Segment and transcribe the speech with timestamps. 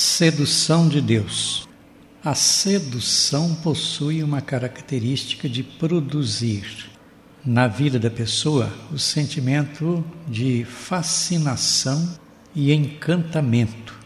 [0.00, 1.66] Sedução de Deus.
[2.24, 6.88] A sedução possui uma característica de produzir
[7.44, 12.16] na vida da pessoa o sentimento de fascinação
[12.54, 13.98] e encantamento,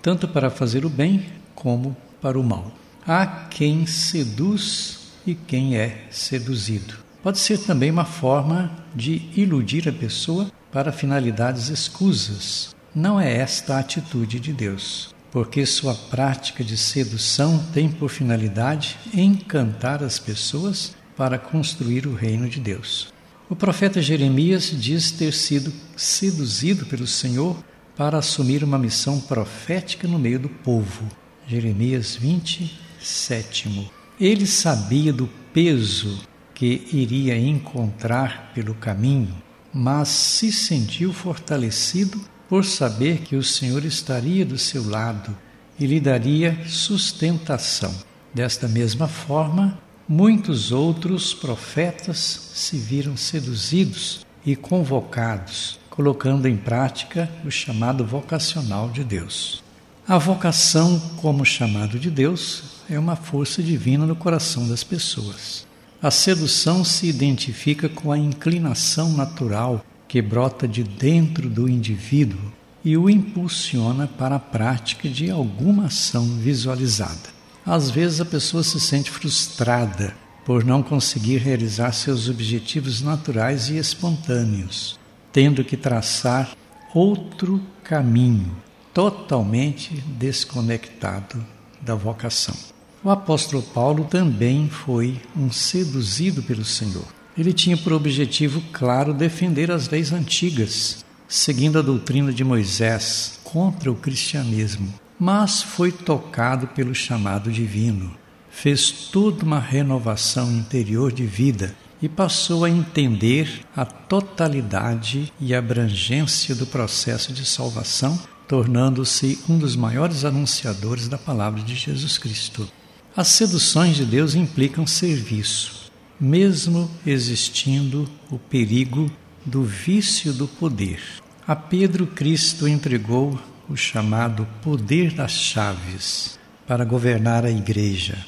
[0.00, 2.70] tanto para fazer o bem como para o mal.
[3.04, 6.94] Há quem seduz e quem é seduzido.
[7.24, 12.72] Pode ser também uma forma de iludir a pessoa para finalidades escusas.
[12.94, 18.98] Não é esta a atitude de Deus porque sua prática de sedução tem por finalidade
[19.14, 23.12] encantar as pessoas para construir o reino de Deus.
[23.48, 27.56] O profeta Jeremias diz ter sido seduzido pelo Senhor
[27.96, 31.04] para assumir uma missão profética no meio do povo.
[31.46, 33.90] Jeremias 27.
[34.20, 36.20] Ele sabia do peso
[36.54, 39.34] que iria encontrar pelo caminho,
[39.72, 45.36] mas se sentiu fortalecido por saber que o Senhor estaria do seu lado
[45.78, 47.94] e lhe daria sustentação.
[48.34, 57.52] Desta mesma forma, muitos outros profetas se viram seduzidos e convocados, colocando em prática o
[57.52, 59.62] chamado vocacional de Deus.
[60.08, 65.64] A vocação, como chamado de Deus, é uma força divina no coração das pessoas.
[66.02, 72.50] A sedução se identifica com a inclinação natural que brota de dentro do indivíduo
[72.84, 77.30] e o impulsiona para a prática de alguma ação visualizada.
[77.64, 80.12] Às vezes a pessoa se sente frustrada
[80.44, 84.98] por não conseguir realizar seus objetivos naturais e espontâneos,
[85.32, 86.56] tendo que traçar
[86.92, 88.56] outro caminho
[88.92, 91.46] totalmente desconectado
[91.80, 92.56] da vocação.
[93.04, 97.19] O apóstolo Paulo também foi um seduzido pelo Senhor.
[97.40, 103.90] Ele tinha por objetivo claro defender as leis antigas, seguindo a doutrina de Moisés contra
[103.90, 108.14] o cristianismo, mas foi tocado pelo chamado divino.
[108.50, 116.54] Fez toda uma renovação interior de vida e passou a entender a totalidade e abrangência
[116.54, 122.68] do processo de salvação, tornando-se um dos maiores anunciadores da palavra de Jesus Cristo.
[123.16, 125.79] As seduções de Deus implicam serviço
[126.20, 129.10] mesmo existindo o perigo
[129.44, 131.00] do vício do poder.
[131.46, 138.18] A Pedro Cristo entregou o chamado poder das chaves para governar a igreja,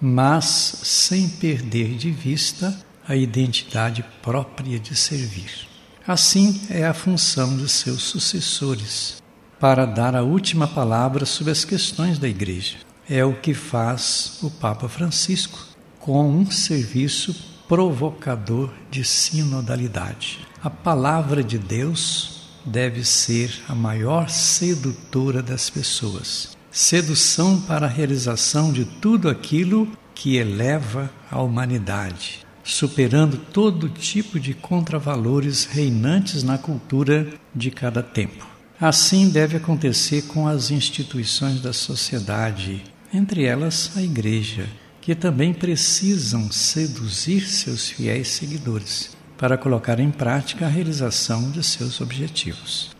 [0.00, 0.44] mas
[0.82, 2.76] sem perder de vista
[3.06, 5.68] a identidade própria de servir.
[6.06, 9.22] Assim é a função de seus sucessores,
[9.60, 12.78] para dar a última palavra sobre as questões da igreja.
[13.08, 17.32] É o que faz o Papa Francisco com um serviço
[17.68, 20.40] provocador de sinodalidade.
[20.60, 26.56] A palavra de Deus deve ser a maior sedutora das pessoas.
[26.72, 34.54] Sedução para a realização de tudo aquilo que eleva a humanidade, superando todo tipo de
[34.54, 38.44] contravalores reinantes na cultura de cada tempo.
[38.80, 42.82] Assim deve acontecer com as instituições da sociedade,
[43.14, 44.66] entre elas a Igreja,
[45.02, 52.00] que também precisam seduzir seus fiéis seguidores para colocar em prática a realização de seus
[52.00, 52.92] objetivos.